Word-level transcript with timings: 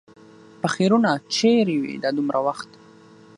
پخيرونو! 0.61 1.11
چېرې 1.35 1.75
وې 1.81 1.93
دا 2.03 2.09
دومره 2.17 2.39
وخت؟ 2.45 2.69